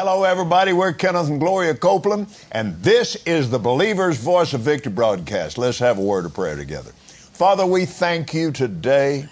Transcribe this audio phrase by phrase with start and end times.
[0.00, 0.72] Hello, everybody.
[0.72, 5.58] We're Kenneth and Gloria Copeland, and this is the Believer's Voice of Victory broadcast.
[5.58, 6.92] Let's have a word of prayer together.
[6.92, 9.26] Father, we thank you today.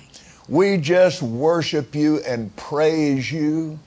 [0.48, 3.78] We just worship you and praise you.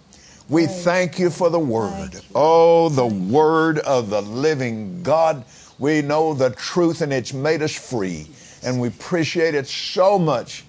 [0.48, 2.22] We thank you for the Word.
[2.34, 5.44] Oh, the Word of the living God.
[5.80, 8.28] We know the truth and it's made us free.
[8.64, 10.64] And we appreciate it so much.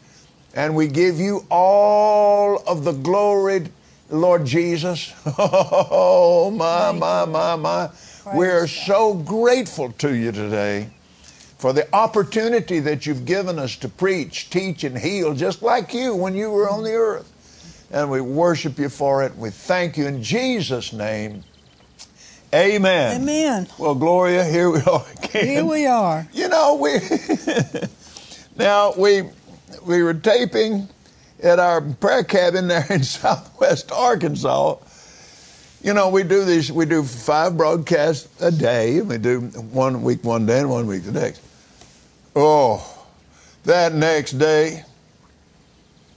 [0.57, 3.69] And we give you all of the glory
[4.11, 5.13] Lord Jesus.
[5.39, 7.91] Oh, my, my, my, my.
[8.35, 10.91] We're so grateful to you today
[11.59, 16.15] for the opportunity that you've given us to preach, teach, and heal, just like you
[16.15, 17.19] when you were on the mm-hmm.
[17.19, 17.89] earth.
[17.93, 19.37] And we worship you for it.
[19.37, 21.45] We thank you in Jesus' name.
[22.55, 23.23] Amen.
[23.23, 23.69] Amen.
[23.79, 25.47] Well, Gloria, here we are again.
[25.47, 26.27] Here we are.
[26.33, 26.99] You know, we
[28.57, 29.23] now we
[29.87, 30.89] we were taping
[31.43, 34.77] at our prayer cabin there in southwest Arkansas.
[35.83, 38.99] You know, we do these, we do five broadcasts a day.
[38.99, 41.41] and We do one week one day and one week the next.
[42.37, 42.87] Oh,
[43.65, 44.85] that next day,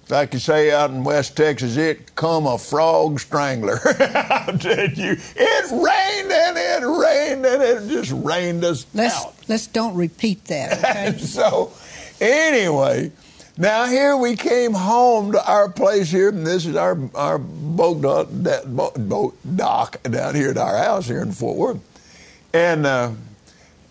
[0.10, 3.78] like you say out in West Texas, it come a frog strangler.
[3.78, 5.16] How did you?
[5.36, 9.34] It rained and it rained and it just rained us Let's out.
[9.48, 10.78] let's don't repeat that.
[10.80, 11.18] Okay.
[11.24, 11.72] so,
[12.20, 13.12] anyway,
[13.58, 18.02] now here we came home to our place here, and this is our our boat
[18.02, 18.28] dock,
[18.66, 21.80] boat, boat dock down here at our house here in Fort Worth,
[22.54, 23.12] and uh,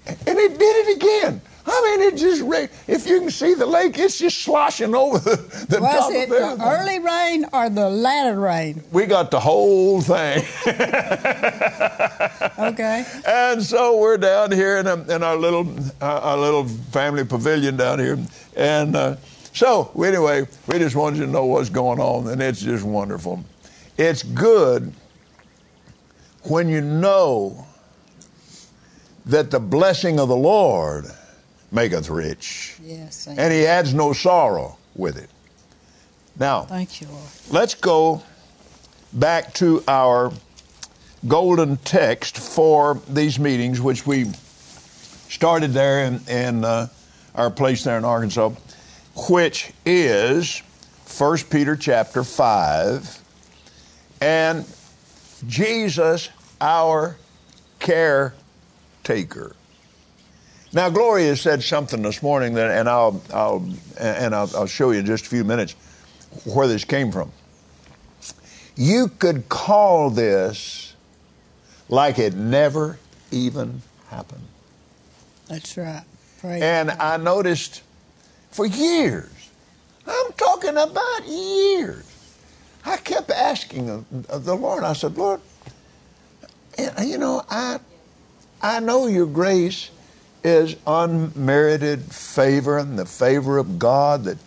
[0.07, 1.41] and it did it again.
[1.65, 2.71] I mean, it just rained.
[2.89, 5.37] If you can see the lake, it's just sloshing over the,
[5.69, 8.83] the top Was of it the early rain or the latter rain?
[8.91, 10.45] We got the whole thing.
[12.59, 13.05] Okay.
[13.27, 15.69] And so we're down here in, a, in our little
[16.01, 18.19] uh, our little family pavilion down here,
[18.57, 19.17] and uh,
[19.53, 23.45] so anyway, we just wanted you to know what's going on, and it's just wonderful.
[23.99, 24.93] It's good
[26.45, 27.67] when you know
[29.27, 31.05] that the blessing of the Lord
[31.71, 33.27] maketh rich, Yes.
[33.29, 35.31] and He adds no sorrow with it.
[36.39, 37.23] Now, Thank you, Lord.
[37.51, 38.23] let's go
[39.13, 40.33] back to our
[41.29, 44.27] golden text for these meetings, which we
[45.29, 46.89] started there in, in uh,
[47.35, 48.51] our place there in Arkansas,
[49.29, 50.63] which is
[51.19, 53.19] 1 Peter chapter 5.
[54.21, 54.65] And
[55.47, 56.29] Jesus,
[56.61, 57.17] our
[57.79, 59.57] caretaker.
[60.73, 63.69] Now, Gloria said something this morning, that, and I'll, I'll
[64.01, 65.75] and I'll, I'll show you in just a few minutes
[66.45, 67.31] where this came from.
[68.75, 70.95] You could call this
[71.91, 72.99] like it never
[73.31, 74.47] even happened.
[75.47, 76.05] That's right.
[76.41, 76.99] Praise And God.
[76.99, 77.83] I noticed
[78.53, 79.51] for years,
[80.07, 82.05] I'm talking about years,
[82.85, 85.41] I kept asking the Lord, I said, Lord,
[87.03, 87.81] you know, I,
[88.61, 89.91] I know your grace
[90.45, 94.39] is unmerited favor and the favor of God that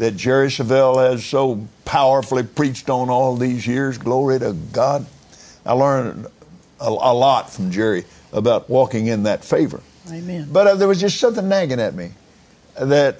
[0.00, 3.98] that Jerry Savelle has so powerfully preached on all these years.
[3.98, 5.04] Glory to God.
[5.66, 6.26] I learned
[6.80, 9.82] a, a lot from Jerry about walking in that favor.
[10.10, 10.48] Amen.
[10.50, 12.12] But uh, there was just something nagging at me
[12.80, 13.18] that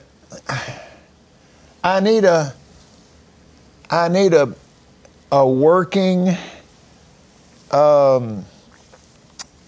[1.83, 2.55] I need a
[3.91, 4.55] I need a
[5.33, 6.37] a working
[7.71, 8.45] um,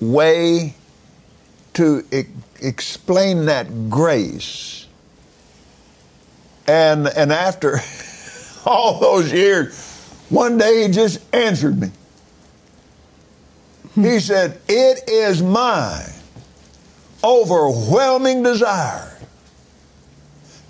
[0.01, 0.75] way
[1.75, 2.25] to e-
[2.61, 4.87] explain that grace.
[6.67, 7.81] And and after
[8.67, 9.75] all those years,
[10.29, 11.91] one day he just answered me.
[13.95, 16.07] He said, "It is my
[17.25, 19.17] overwhelming desire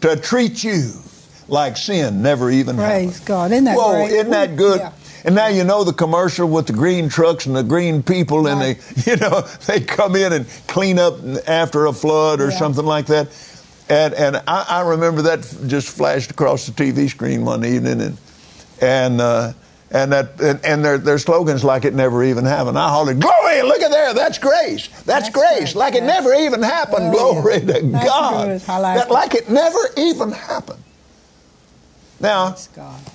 [0.03, 0.93] to treat you
[1.49, 3.53] like sin never even Praise happened." God.
[3.53, 4.13] Isn't that Whoa, great?
[4.13, 4.81] isn't that good?
[4.81, 4.93] Yeah.
[5.25, 8.61] And now you know the commercial with the green trucks and the green people, and
[8.61, 8.77] they,
[9.11, 11.15] you know, they come in and clean up
[11.47, 12.59] after a flood or Yeah.
[12.59, 13.29] something like that.
[13.89, 18.17] And and I, I remember that just flashed across the TV screen one evening, and
[18.81, 19.53] and uh,
[19.93, 22.79] and that and, and their their slogans like it never even happened.
[22.79, 23.63] I hollered, "Glory!
[23.63, 24.15] Look at there!
[24.15, 24.89] That's grace!
[24.89, 25.61] That's, That's grace!
[25.61, 25.77] right.
[25.77, 27.13] Like it never even happened!
[27.13, 28.49] Glory to That's God!
[28.67, 29.11] like that it.
[29.13, 30.83] like it never even happened."
[32.21, 32.57] Now,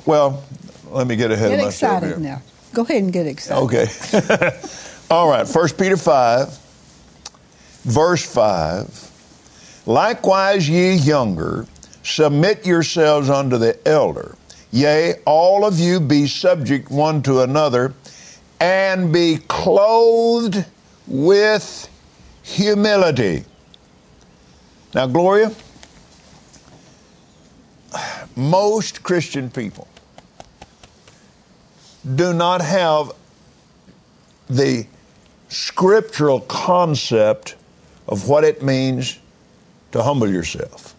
[0.06, 0.44] well,
[0.90, 2.31] let me get ahead Get of myself excited here.
[2.36, 2.42] now.
[2.74, 3.63] Go ahead and get excited.
[3.63, 3.88] Okay.
[5.10, 5.48] All right.
[5.48, 6.60] First Peter 5,
[7.84, 9.84] verse 5.
[9.86, 11.66] Likewise, ye younger,
[12.04, 14.36] submit yourselves unto the elder.
[14.72, 17.94] Yea, all of you be subject one to another,
[18.60, 20.66] and be clothed
[21.08, 21.90] with
[22.44, 23.44] humility.
[24.94, 25.52] Now, Gloria,
[28.36, 29.88] most Christian people
[32.16, 33.12] do not have
[34.50, 34.86] the
[35.50, 37.56] scriptural concept
[38.08, 39.20] of what it means
[39.92, 40.96] to humble yourself.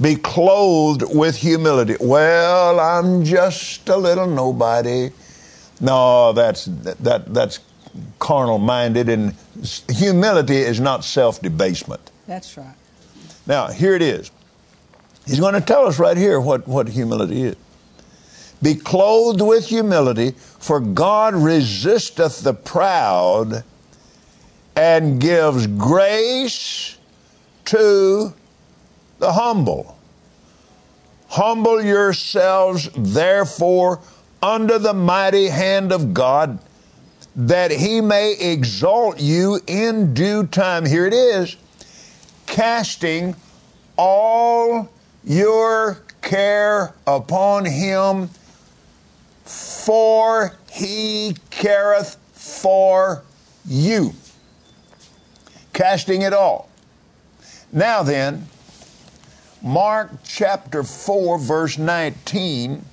[0.00, 1.96] Be clothed with humility.
[2.00, 5.10] Well, I'm just a little nobody.
[5.80, 7.60] No, that's that that's
[8.18, 9.34] carnal minded and
[9.90, 12.10] humility is not self debasement.
[12.26, 12.74] That's right.
[13.46, 14.30] Now, here it is.
[15.26, 17.56] He's going to tell us right here what, what humility is.
[18.62, 23.64] Be clothed with humility, for God resisteth the proud
[24.76, 26.98] and gives grace
[27.66, 28.34] to
[29.20, 29.96] the humble.
[31.28, 34.00] Humble yourselves, therefore,
[34.42, 36.58] under the mighty hand of God,
[37.36, 40.84] that he may exalt you in due time.
[40.84, 41.56] Here it is
[42.46, 43.36] casting
[43.96, 44.90] all
[45.22, 48.30] your care upon him,
[49.44, 53.22] for he careth for
[53.66, 54.12] you.
[55.72, 56.68] Casting it all.
[57.72, 58.48] Now then,
[59.62, 62.84] Mark chapter 4, verse 19.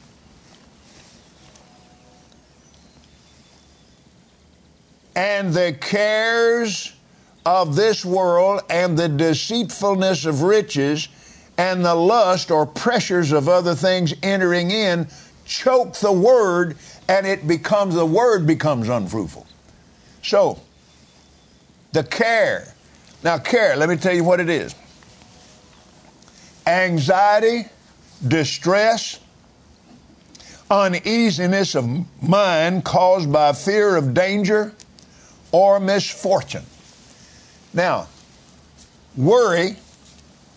[5.16, 6.94] And the cares
[7.46, 11.08] of this world and the deceitfulness of riches
[11.58, 15.08] and the lust or pressures of other things entering in
[15.46, 16.78] choke the word
[17.08, 19.48] and it becomes the word becomes unfruitful.
[20.22, 20.60] So
[21.94, 22.74] the care.
[23.24, 24.76] Now care let me tell you what it is
[26.68, 27.66] anxiety
[28.28, 29.20] distress
[30.70, 31.88] uneasiness of
[32.22, 34.74] mind caused by fear of danger
[35.52, 36.66] or misfortune
[37.78, 38.08] now,
[39.16, 39.76] worry,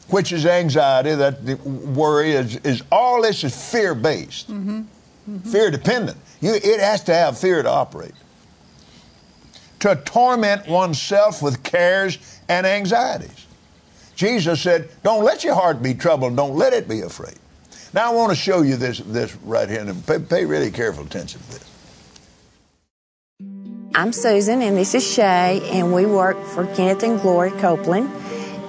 [0.09, 4.81] which is anxiety, that worry is, is all this is fear based, mm-hmm.
[4.81, 5.39] mm-hmm.
[5.51, 6.17] fear dependent.
[6.41, 8.15] You, it has to have fear to operate.
[9.81, 12.19] To torment oneself with cares
[12.49, 13.47] and anxieties.
[14.21, 17.37] Jesus said, Don't let your heart be troubled, don't let it be afraid.
[17.95, 21.05] Now I want to show you this, this right here, and pay, pay really careful
[21.05, 21.71] attention to this.
[23.95, 28.11] I'm Susan, and this is Shay, and we work for Kenneth and Gloria Copeland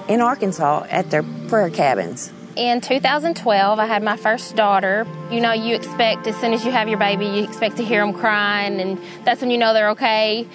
[0.08, 2.32] in Arkansas at their prayer cabins.
[2.56, 5.06] In 2012, I had my first daughter.
[5.30, 8.00] You know, you expect as soon as you have your baby, you expect to hear
[8.00, 10.48] them crying, and that's when you know they're okay.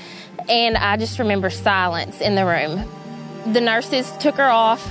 [0.50, 2.89] And I just remember silence in the room.
[3.53, 4.85] The nurses took her off,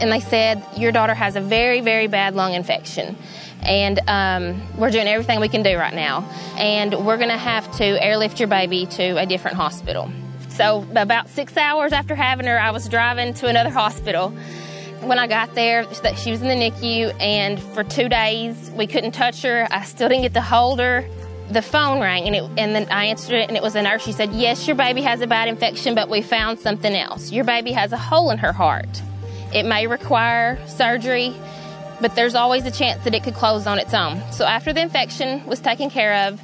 [0.00, 3.16] and they said, Your daughter has a very, very bad lung infection
[3.62, 6.22] and um, we're doing everything we can do right now.
[6.56, 10.10] And we're going to have to airlift your baby to a different hospital.
[10.48, 14.30] So, about six hours after having her, I was driving to another hospital.
[15.00, 15.84] When I got there,
[16.16, 19.66] she was in the NICU, and for two days we couldn't touch her.
[19.70, 21.08] I still didn't get to hold her.
[21.50, 24.02] The phone rang, and, it, and then I answered it, and it was a nurse.
[24.02, 27.32] She said, Yes, your baby has a bad infection, but we found something else.
[27.32, 29.02] Your baby has a hole in her heart.
[29.52, 31.34] It may require surgery
[32.00, 34.22] but there's always a chance that it could close on its own.
[34.32, 36.40] So after the infection was taken care of,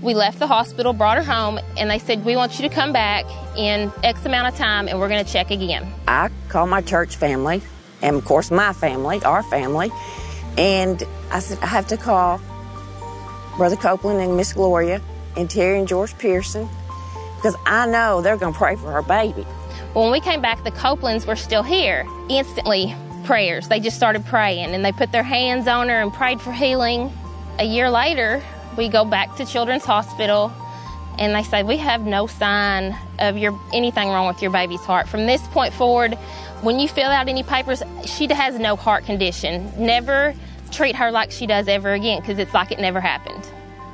[0.00, 2.92] we left the hospital, brought her home, and they said, We want you to come
[2.92, 3.26] back
[3.56, 5.92] in X amount of time and we're going to check again.
[6.08, 7.60] I called my church family,
[8.00, 9.90] and of course, my family, our family,
[10.56, 12.40] and I said, I have to call
[13.60, 15.02] Brother Copeland and Miss Gloria
[15.36, 16.66] and Terri and George Pearson
[17.36, 19.42] because I know they're going to pray for our baby.
[19.92, 22.06] When we came back, the Copelands were still here.
[22.30, 23.68] Instantly, prayers.
[23.68, 27.12] They just started praying and they put their hands on her and prayed for healing.
[27.58, 28.42] A year later,
[28.78, 30.50] we go back to Children's Hospital
[31.18, 35.06] and they say we have no sign of your anything wrong with your baby's heart.
[35.06, 36.14] From this point forward,
[36.62, 39.70] when you fill out any papers, she has no heart condition.
[39.76, 40.34] Never
[40.70, 43.48] treat her like she does ever again because it's like it never happened.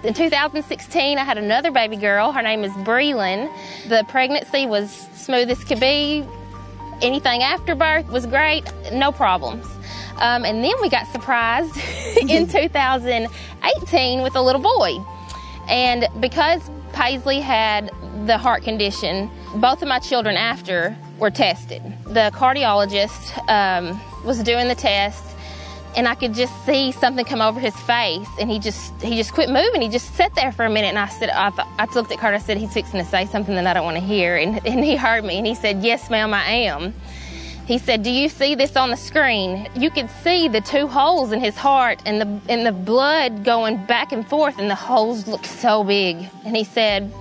[0.04, 2.30] In 2016, I had another baby girl.
[2.30, 3.50] Her name is Breland.
[3.88, 6.24] The pregnancy was smooth as could be
[7.02, 9.66] anything after birth was great, no problems.
[10.18, 11.76] Um, and then we got surprised
[12.28, 14.98] in 2018 with a little boy.
[15.68, 17.90] And because Paisley had
[18.26, 21.82] the heart condition, both of my children after were tested.
[22.04, 25.35] The cardiologist um, was doing the test,
[25.96, 29.32] and I could just see something come over his face, and he just he just
[29.32, 29.80] quit moving.
[29.80, 32.36] He just sat there for a minute, and I said, I, I looked at Carter.
[32.36, 34.84] I said, he's fixing to say something that I don't want to hear, and, and
[34.84, 36.94] he heard me, and he said, yes, ma'am, I am.
[37.66, 39.68] He said, "Do you see this on the screen?
[39.74, 43.84] You could see the two holes in his heart and the and the blood going
[43.86, 47.12] back and forth, and the holes looked so big." And he said,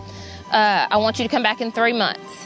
[0.52, 2.46] uh, "I want you to come back in three months."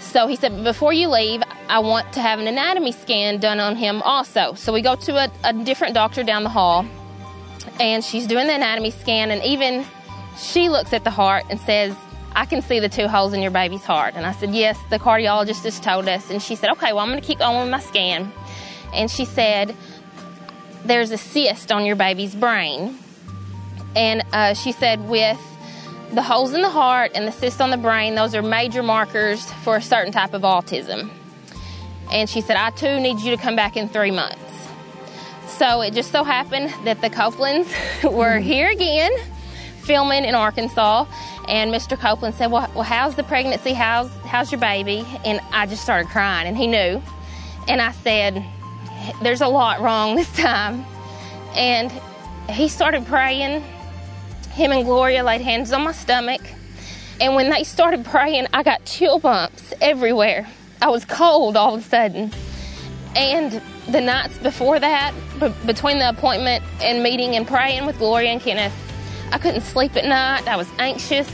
[0.00, 3.76] So he said, "Before you leave, I want to have an anatomy scan done on
[3.76, 4.54] him also.
[4.54, 6.86] So we go to a, a different doctor down the hall,
[7.80, 9.84] and she's doing the anatomy scan, and even
[10.38, 11.94] she looks at the heart and says,
[12.36, 14.14] I can see the two holes in your baby's heart.
[14.14, 16.30] And I said, Yes, the cardiologist just told us.
[16.30, 18.30] And she said, Okay, well, I'm going to keep going with my scan.
[18.92, 19.74] And she said,
[20.84, 22.98] There's a cyst on your baby's brain.
[23.96, 25.40] And uh, she said, With
[26.12, 29.50] the holes in the heart and the cyst on the brain, those are major markers
[29.64, 31.10] for a certain type of autism.
[32.10, 34.42] And she said, I too need you to come back in three months.
[35.48, 37.68] So it just so happened that the Copelands
[38.04, 38.44] were hmm.
[38.44, 39.12] here again
[39.82, 41.06] filming in Arkansas.
[41.48, 41.98] And Mr.
[41.98, 43.72] Copeland said, well, well, how's the pregnancy?
[43.72, 45.06] How's, how's your baby?
[45.24, 47.00] And I just started crying, and he knew.
[47.68, 48.44] And I said,
[49.22, 50.84] There's a lot wrong this time.
[51.54, 51.90] And
[52.50, 53.62] he started praying.
[54.52, 56.40] Him and Gloria laid hands on my stomach.
[57.20, 60.46] And when they started praying, I got chill bumps everywhere.
[60.80, 62.32] I was cold all of a sudden.
[63.14, 68.30] And the nights before that, b- between the appointment and meeting and praying with Gloria
[68.30, 68.74] and Kenneth,
[69.32, 70.46] I couldn't sleep at night.
[70.46, 71.28] I was anxious.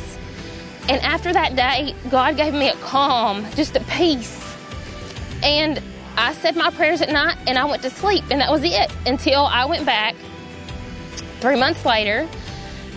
[0.88, 4.38] And after that day, God gave me a calm, just a peace.
[5.42, 5.82] And
[6.16, 8.92] I said my prayers at night and I went to sleep, and that was it
[9.06, 10.14] until I went back
[11.40, 12.28] three months later.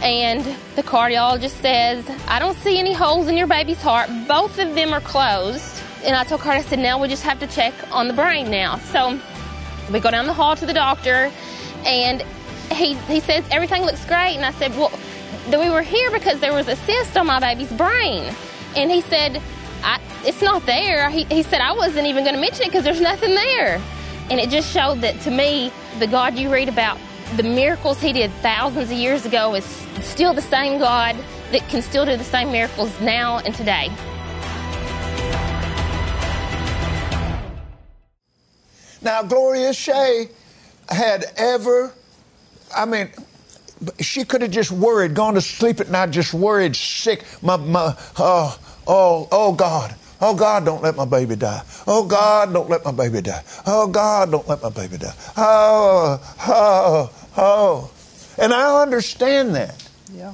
[0.02, 0.44] And
[0.76, 4.10] the cardiologist says, I don't see any holes in your baby's heart.
[4.28, 5.75] Both of them are closed.
[6.06, 8.52] And I told Carter, I said, now we just have to check on the brain
[8.52, 8.78] now.
[8.78, 9.20] So
[9.92, 11.32] we go down the hall to the doctor,
[11.84, 12.22] and
[12.72, 14.36] he, he says, everything looks great.
[14.36, 14.92] And I said, well,
[15.48, 18.34] we were here because there was a cyst on my baby's brain.
[18.76, 19.42] And he said,
[20.24, 21.10] it's not there.
[21.10, 23.82] He, he said, I wasn't even going to mention it because there's nothing there.
[24.30, 27.00] And it just showed that to me, the God you read about,
[27.36, 29.66] the miracles he did thousands of years ago is
[30.02, 31.16] still the same God
[31.52, 33.92] that can still do the same miracles now and today.
[39.06, 40.30] Now, Gloria Shea
[40.90, 41.94] had ever,
[42.76, 43.12] I mean,
[44.00, 47.24] she could have just worried, gone to sleep at night, just worried, sick.
[47.44, 49.94] My, my, oh, oh, oh God.
[50.20, 51.62] Oh God, don't let my baby die.
[51.86, 53.44] Oh God, don't let my baby die.
[53.68, 55.14] Oh God, don't let my baby die.
[55.38, 57.92] Oh, oh, oh.
[58.40, 59.88] And I understand that.
[60.16, 60.34] Yeah.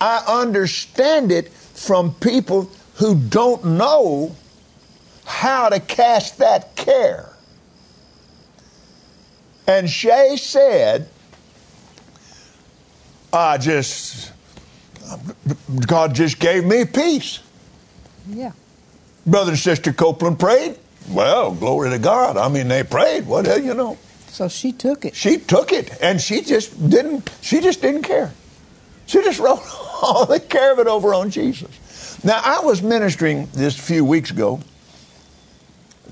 [0.00, 4.34] I understand it from people who don't know
[5.24, 7.28] how to cast that care.
[9.68, 11.08] And Shay said,
[13.30, 14.32] I just,
[15.86, 17.40] God just gave me peace.
[18.26, 18.52] Yeah.
[19.26, 20.78] Brother and Sister Copeland prayed.
[21.10, 22.38] Well, glory to God.
[22.38, 23.26] I mean, they prayed.
[23.26, 23.98] What hell, you know?
[24.28, 25.14] So she took it.
[25.14, 27.30] She took it, and she just didn't.
[27.42, 28.32] She just didn't care.
[29.06, 29.60] She just wrote
[30.02, 32.24] all the care of it over on Jesus.
[32.24, 34.60] Now, I was ministering this few weeks ago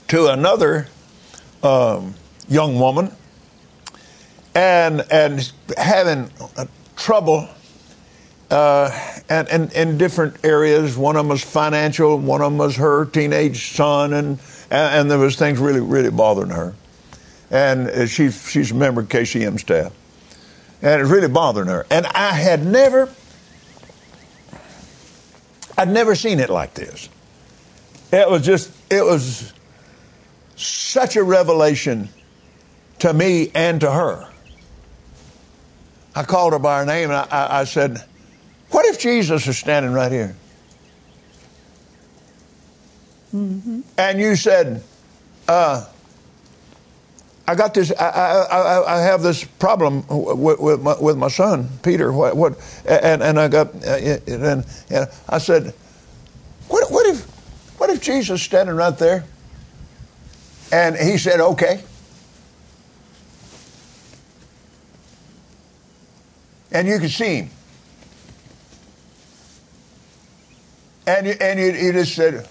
[0.09, 0.89] to another
[1.63, 2.15] um,
[2.49, 3.13] young woman,
[4.57, 6.31] and and having
[6.97, 7.47] trouble
[8.51, 8.91] uh,
[9.29, 10.97] and, and in different areas.
[10.97, 14.39] One of them was financial, one of them was her teenage son, and,
[14.71, 16.75] and, and there was things really, really bothering her.
[17.51, 19.93] And uh, she, she's a member of KCM staff.
[20.83, 21.87] And it's really bothering her.
[21.91, 23.09] And I had never,
[25.77, 27.09] I'd never seen it like this.
[28.13, 29.53] It was just, it was
[30.55, 32.09] such a revelation
[33.01, 34.29] to me and to her.
[36.17, 38.03] I called her by her name and I, I, I said,
[38.71, 40.35] What if Jesus is standing right here?
[43.35, 43.83] Mm-hmm.
[43.99, 44.83] And you said,
[45.47, 45.85] uh,
[47.47, 47.93] I got this.
[47.93, 52.13] I, I, I, have this problem with, with, my, with my son Peter.
[52.13, 52.37] What?
[52.37, 55.73] what and, and I got and, and I said,
[56.69, 57.25] what, what if
[57.79, 59.25] what if Jesus standing right there?
[60.73, 61.85] And he said, okay.
[66.77, 67.51] And you could see him.
[71.07, 72.47] And you, and you, you just said,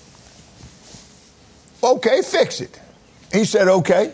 [1.83, 2.81] okay, fix it.
[3.31, 4.11] He said, okay.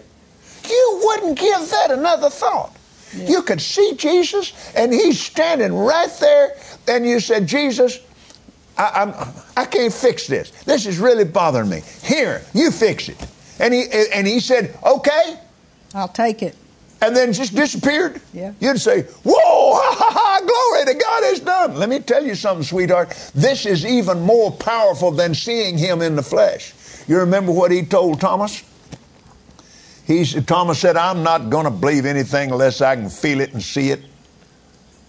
[0.68, 2.76] You wouldn't give that another thought.
[3.16, 3.30] Yeah.
[3.30, 6.58] You could see Jesus, and he's standing right there,
[6.90, 7.98] and you said, Jesus,
[8.78, 9.14] I, I'm,
[9.56, 10.52] I can't fix this.
[10.66, 11.84] This is really bothering me.
[12.04, 13.18] Here, you fix it.
[13.60, 15.40] And he, and he said, okay.
[15.96, 16.58] I'll take it.
[17.02, 18.22] And then just disappeared.
[18.32, 18.54] Yeah.
[18.60, 21.76] You'd say, whoa, ha, ha, ha, glory to God is done.
[21.76, 23.10] Let me tell you something, sweetheart.
[23.34, 26.74] This is even more powerful than seeing him in the flesh.
[27.08, 28.64] You remember what he told Thomas?
[30.06, 33.54] He, said, Thomas said, I'm not going to believe anything unless I can feel it
[33.54, 34.02] and see it.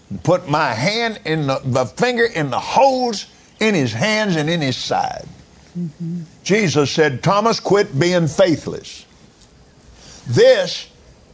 [0.09, 3.27] And put my hand in the, the, finger in the holes
[3.59, 5.27] in his hands and in his side.
[5.77, 6.21] Mm-hmm.
[6.43, 9.05] Jesus said, Thomas, quit being faithless.
[10.27, 10.87] This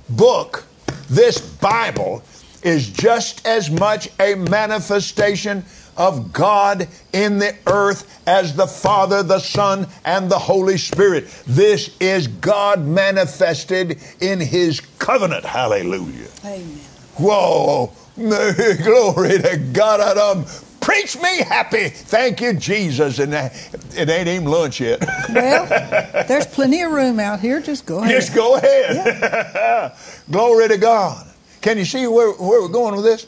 [0.09, 0.65] book,
[1.09, 2.23] this Bible,
[2.63, 5.63] is just as much a manifestation
[5.97, 11.27] of God in the earth as the Father, the Son, and the Holy Spirit.
[11.45, 15.45] This is God manifested in His covenant.
[15.45, 16.29] Hallelujah.
[16.45, 16.79] Amen.
[17.15, 17.91] Whoa.
[18.15, 20.47] Glory to God.
[20.81, 21.89] Preach me happy.
[21.89, 23.19] Thank you, Jesus.
[23.19, 23.49] And uh,
[23.95, 24.99] it ain't even lunch yet.
[25.29, 25.65] Well,
[26.27, 27.61] there's plenty of room out here.
[27.61, 28.11] Just go ahead.
[28.11, 29.93] Just go ahead.
[30.31, 31.27] Glory to God.
[31.61, 33.27] Can you see where, where we're going with this?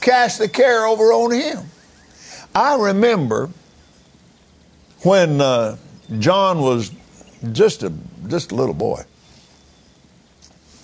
[0.00, 1.66] Cast the care over on Him.
[2.54, 3.50] I remember
[5.02, 5.76] when uh,
[6.18, 6.92] John was
[7.52, 7.92] just a
[8.28, 9.02] just a little boy,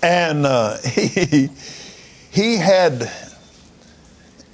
[0.03, 1.49] and uh, he
[2.31, 3.11] he had.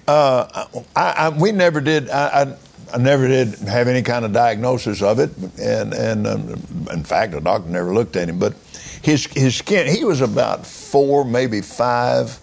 [0.06, 0.66] Uh,
[0.96, 2.10] I, I, we never did.
[2.10, 2.56] I,
[2.92, 5.30] I, never did have any kind of diagnosis of it,
[5.60, 6.48] and and um,
[6.90, 8.38] in fact, the doctor never looked at him.
[8.38, 8.54] But
[9.02, 12.38] his his skin, he was about four, maybe five,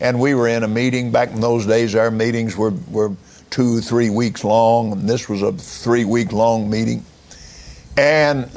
[0.00, 1.94] and we were in a meeting back in those days.
[1.94, 3.14] Our meetings were were
[3.50, 7.04] two, three weeks long, and this was a three week long meeting,
[7.96, 8.50] and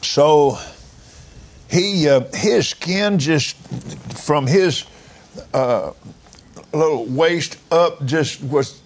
[0.00, 0.58] so
[1.70, 3.56] he uh, his skin just
[4.24, 4.86] from his
[5.52, 5.92] uh,
[6.72, 8.80] little waist up just was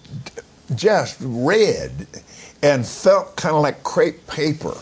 [0.75, 2.07] just red
[2.61, 4.75] and felt kind of like crepe paper.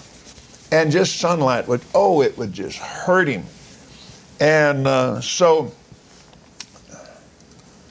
[0.72, 3.46] And just sunlight would oh it would just hurt him.
[4.40, 5.72] And uh, so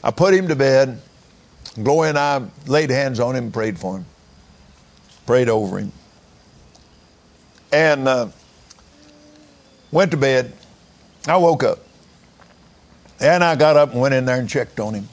[0.03, 1.01] i put him to bed.
[1.83, 4.07] Gloria and i laid hands on him prayed for him
[5.27, 5.93] prayed over him.
[7.73, 8.29] And uh,
[9.91, 10.53] went to bed.
[11.27, 11.84] I woke up
[13.25, 15.09] and i got up and went in there and checked on him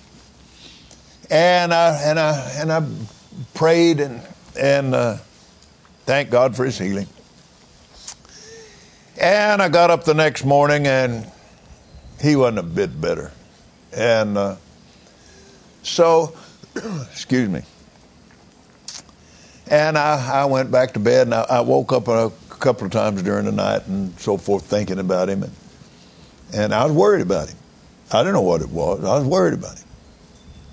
[1.31, 2.85] and I and I and I
[3.53, 4.21] prayed and
[4.59, 5.17] and uh,
[6.05, 7.07] God for His healing.
[9.19, 11.29] And I got up the next morning and
[12.21, 13.31] he wasn't a bit better,
[13.93, 14.55] and uh,
[15.83, 16.35] so
[17.11, 17.61] excuse me.
[19.67, 22.91] And I, I went back to bed and I, I woke up a couple of
[22.91, 25.53] times during the night and so forth thinking about him and
[26.53, 27.57] and I was worried about him.
[28.11, 29.03] I didn't know what it was.
[29.03, 29.87] I was worried about him.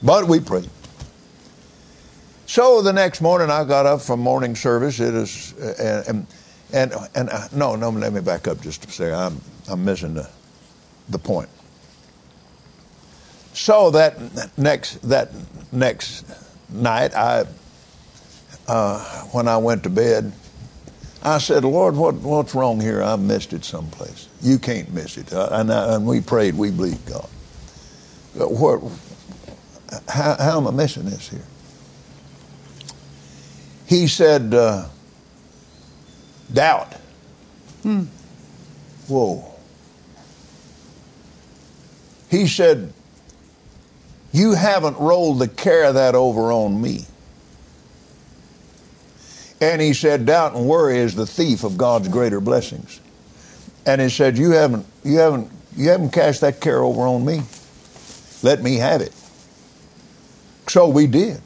[0.03, 0.68] But we prayed.
[2.46, 5.01] So the next morning, I got up from morning service.
[5.01, 6.27] It is, and and
[6.72, 7.90] and, and uh, no, no.
[7.90, 10.29] Let me back up just to say I'm I'm missing the
[11.09, 11.48] the point.
[13.53, 14.18] So that
[14.57, 15.31] next that
[15.72, 16.24] next
[16.70, 17.44] night, I
[18.66, 20.33] uh, when I went to bed,
[21.22, 23.02] I said, Lord, what what's wrong here?
[23.02, 24.28] I missed it someplace.
[24.40, 25.33] You can't miss it.
[25.33, 26.54] And, I, and we prayed.
[26.54, 27.28] We believed God.
[28.35, 28.83] What
[30.09, 31.44] how, how, am I missing this here?
[33.87, 34.87] He said, uh,
[36.52, 36.92] doubt.
[37.83, 38.04] Hmm.
[39.07, 39.54] Whoa.
[42.31, 42.92] He said,
[44.33, 47.07] You haven't rolled the care of that over on me.
[49.60, 53.00] And he said, Doubt and worry is the thief of God's greater blessings.
[53.86, 57.42] And he said, You haven't, you haven't, you haven't cast that care over on me.
[58.42, 59.12] Let me have it.
[60.68, 61.40] So we did,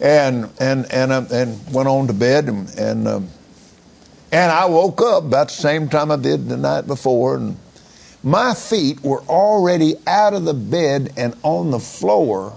[0.00, 3.28] and and and um, and went on to bed, and and, um,
[4.32, 7.56] and I woke up about the same time I did the night before, and
[8.22, 12.56] my feet were already out of the bed and on the floor,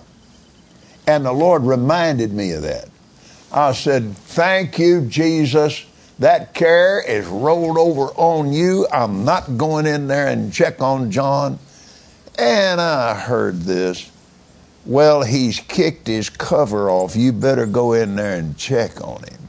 [1.05, 2.87] and the Lord reminded me of that.
[3.55, 5.85] I said, "Thank you, Jesus."
[6.19, 8.87] That care is rolled over on you.
[8.91, 11.59] I'm not going in there and check on John.
[12.37, 14.09] And I heard this.
[14.85, 17.15] Well, he's kicked his cover off.
[17.15, 19.47] You better go in there and check on him.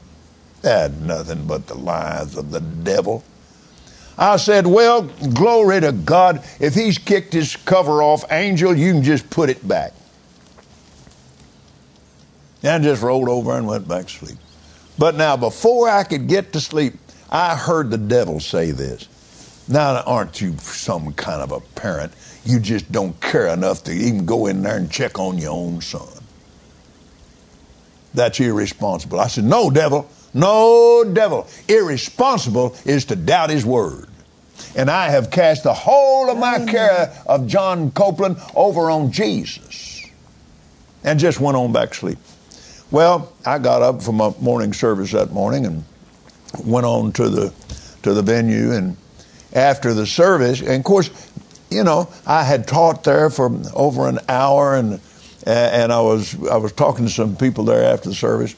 [0.61, 3.23] That's nothing but the lies of the devil.
[4.17, 6.43] I said, Well, glory to God.
[6.59, 9.93] If he's kicked his cover off, angel, you can just put it back.
[12.63, 14.37] And I just rolled over and went back to sleep.
[14.97, 16.95] But now, before I could get to sleep,
[17.29, 19.07] I heard the devil say this.
[19.67, 22.13] Now, aren't you some kind of a parent?
[22.45, 25.81] You just don't care enough to even go in there and check on your own
[25.81, 26.07] son.
[28.13, 29.19] That's irresponsible.
[29.19, 30.09] I said, No, devil.
[30.33, 31.47] No, devil.
[31.67, 34.07] Irresponsible is to doubt his word.
[34.75, 36.69] And I have cast the whole of my mm.
[36.69, 40.05] care of John Copeland over on Jesus.
[41.03, 42.17] And just went on back to sleep.
[42.89, 45.83] Well, I got up from a morning service that morning and
[46.63, 47.53] went on to the
[48.03, 48.95] to the venue and
[49.53, 51.09] after the service, and of course,
[51.69, 55.01] you know, I had taught there for over an hour, and
[55.45, 58.55] and I was I was talking to some people there after the service,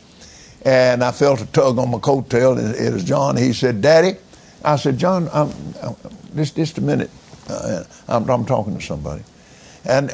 [0.64, 2.60] and I felt a tug on my coattail.
[2.60, 3.36] And it was John.
[3.36, 4.18] He said, "Daddy,"
[4.64, 5.96] I said, "John, I'm, I'm,
[6.36, 7.10] just just a minute.
[7.48, 9.24] Uh, I'm, I'm talking to somebody."
[9.86, 10.12] And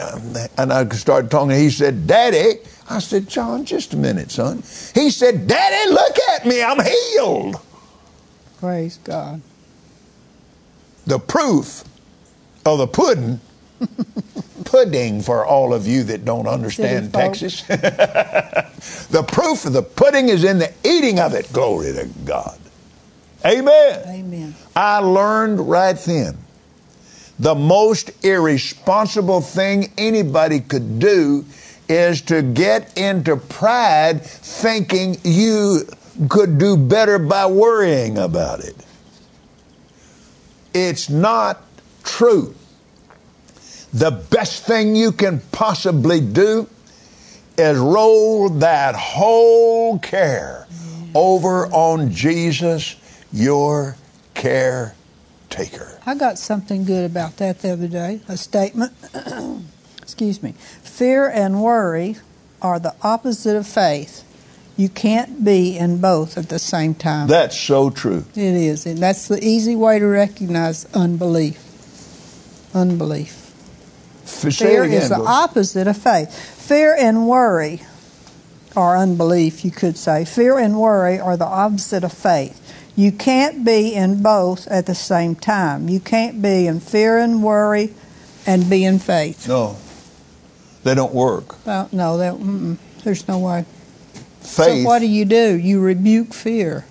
[0.58, 1.56] and I started talking.
[1.56, 6.46] He said, "Daddy," I said, "John, just a minute, son." He said, "Daddy, look at
[6.46, 6.64] me.
[6.64, 7.60] I'm healed."
[8.60, 9.42] Praise God.
[11.06, 11.84] The proof
[12.66, 13.40] of the pudding,
[14.66, 17.62] pudding for all of you that don't understand Texas.
[17.68, 21.52] the proof of the pudding is in the eating of it.
[21.54, 22.58] Glory to God.
[23.46, 24.04] Amen.
[24.08, 24.56] Amen.
[24.76, 26.45] I learned right then
[27.40, 31.46] the most irresponsible thing anybody could do
[31.88, 35.82] is to get into pride thinking you
[36.30, 38.76] could do better by worrying about it.
[40.74, 41.62] It's not
[42.04, 42.56] true.
[43.94, 46.68] The best thing you can possibly do
[47.58, 50.68] is roll that whole care
[51.14, 52.98] over on Jesus,
[53.32, 53.96] your
[56.06, 58.22] I got something good about that the other day.
[58.28, 58.94] A statement.
[60.02, 60.52] Excuse me.
[60.84, 62.18] Fear and worry
[62.62, 64.24] are the opposite of faith.
[64.78, 67.28] You can't be in both at the same time.
[67.28, 68.26] That's so true.
[68.36, 68.86] it is.
[68.86, 71.62] And that's the easy way to recognize unbelief.
[72.74, 73.42] Unbelief.
[74.24, 75.02] F- Fear again.
[75.04, 76.34] is the opposite of faith.
[76.34, 77.84] Fear and worry,
[78.76, 80.26] or unbelief, you could say.
[80.26, 82.62] Fear and worry are the opposite of faith.
[82.96, 85.90] You can't be in both at the same time.
[85.90, 87.94] You can't be in fear and worry
[88.46, 89.48] and be in faith.
[89.48, 89.78] no,
[90.84, 91.66] they don't work.
[91.66, 93.66] Well, no, mm-mm, there's no way.
[94.40, 94.84] Faith.
[94.84, 95.58] So what do you do?
[95.58, 96.86] You rebuke fear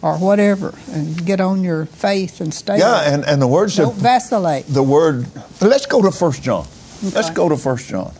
[0.00, 3.14] or whatever and get on your faith and stay yeah, there.
[3.14, 4.66] and, and the word said Don't vacillate.
[4.68, 5.26] the word.
[5.60, 6.66] Let's go to First John.
[7.02, 8.12] Let's go to First John,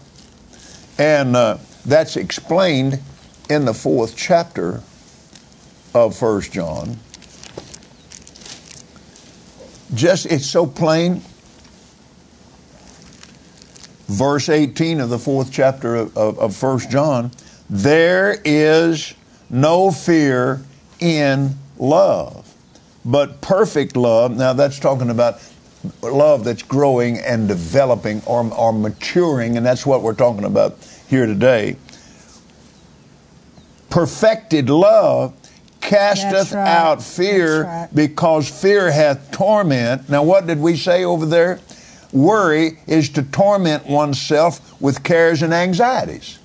[0.99, 3.01] and uh, that's explained
[3.49, 4.83] in the fourth chapter
[5.95, 6.99] of First John.
[9.95, 11.23] Just it's so plain.
[14.09, 17.31] Verse 18 of the fourth chapter of, of, of First John,
[17.69, 19.15] there is
[19.49, 20.63] no fear
[21.01, 22.53] in love,
[23.05, 24.37] but perfect love.
[24.37, 25.41] Now that's talking about
[26.03, 30.77] love that's growing and developing or, or maturing, and that's what we're talking about
[31.09, 31.77] here today.
[33.91, 35.35] Perfected love
[35.83, 36.67] casteth right.
[36.67, 37.89] out fear right.
[37.95, 40.09] because fear hath torment.
[40.09, 41.61] Now, what did we say over there?
[42.13, 46.39] Worry is to torment oneself with cares and anxieties.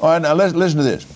[0.00, 1.06] All right, now listen, listen to this.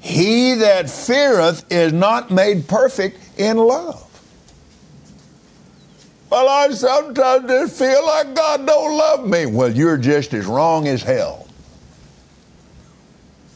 [0.00, 4.06] He that feareth is not made perfect in love.
[6.30, 9.46] Well, I sometimes just feel like God don't love me.
[9.46, 11.48] Well, you're just as wrong as hell.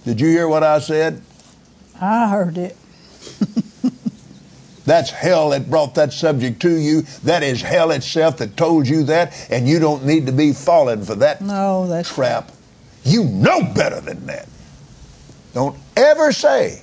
[0.04, 1.22] Did you hear what I said?
[2.00, 2.76] I heard it.
[4.85, 7.02] That's hell that brought that subject to you.
[7.22, 11.04] That is hell itself that told you that, and you don't need to be falling
[11.04, 12.52] for that No, that's trap.
[13.02, 14.46] You know better than that.
[15.54, 16.83] Don't ever say,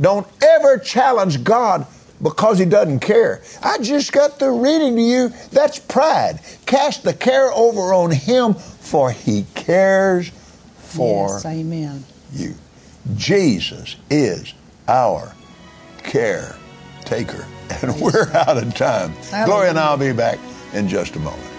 [0.00, 1.86] don't ever challenge God
[2.20, 3.42] because He doesn't care.
[3.62, 5.28] I just got through reading to you.
[5.52, 6.40] That's pride.
[6.66, 10.30] Cast the care over on Him, for He cares
[10.78, 12.04] for Yes, amen.
[12.32, 12.54] you.
[13.14, 14.52] Jesus is
[14.88, 15.32] our
[16.02, 17.46] caretaker.
[17.82, 19.12] And we're out of time.
[19.44, 20.38] Gloria and I'll be back
[20.72, 21.50] in just a moment.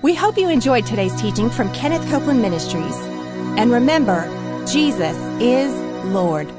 [0.00, 2.96] We hope you enjoyed today's teaching from Kenneth Copeland Ministries.
[3.56, 4.26] And remember,
[4.66, 5.72] Jesus is
[6.06, 6.50] Lord.